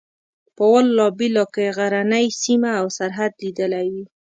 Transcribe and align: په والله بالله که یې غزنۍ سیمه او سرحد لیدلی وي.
په 0.55 0.63
والله 0.73 1.05
بالله 1.17 1.45
که 1.53 1.59
یې 1.65 1.71
غزنۍ 1.77 2.25
سیمه 2.43 2.71
او 2.81 2.87
سرحد 2.97 3.31
لیدلی 3.43 3.85
وي. 3.93 4.05